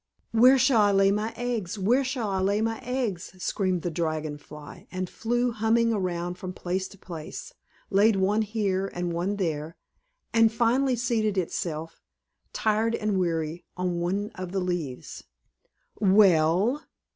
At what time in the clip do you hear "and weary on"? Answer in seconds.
12.95-13.99